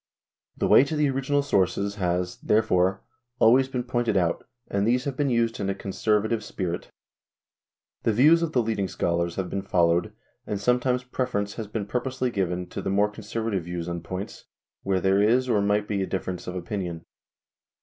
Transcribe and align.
The 0.57 0.65
way 0.67 0.83
to 0.85 0.95
the 0.95 1.11
original 1.11 1.43
sources 1.43 1.93
has, 1.97 2.37
therefore, 2.37 3.03
always 3.37 3.67
been 3.67 3.83
pointed 3.83 4.17
out, 4.17 4.47
and 4.67 4.87
these 4.87 5.03
have 5.03 5.15
been 5.15 5.29
used 5.29 5.59
in 5.59 5.69
a 5.69 5.75
conservative 5.75 6.43
spirit. 6.43 6.89
The 8.01 8.11
views 8.11 8.41
of 8.41 8.53
the 8.53 8.63
leading 8.63 8.87
scholars 8.87 9.35
have 9.35 9.47
been 9.47 9.61
followed, 9.61 10.11
and 10.47 10.59
some 10.59 10.79
times 10.79 11.03
preference 11.03 11.53
has 11.53 11.67
been 11.67 11.85
purposely 11.85 12.31
given 12.31 12.65
to 12.69 12.81
the 12.81 12.89
more 12.89 13.11
conservative 13.11 13.65
views 13.65 13.87
on 13.87 14.01
points 14.01 14.45
where 14.81 15.01
there 15.01 15.21
is 15.21 15.47
or 15.47 15.61
might 15.61 15.87
be 15.87 16.01
a 16.01 16.07
difference 16.07 16.47
of 16.47 16.55
opinion. 16.55 17.05